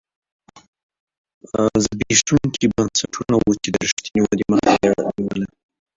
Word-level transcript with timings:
زبېښونکي 1.83 2.65
بنسټونه 2.75 3.35
وو 3.41 3.53
چې 3.63 3.69
د 3.71 3.75
رښتینې 3.85 4.21
ودې 4.25 4.45
مخه 4.51 4.71
یې 4.83 4.91
نیوله. 5.17 5.47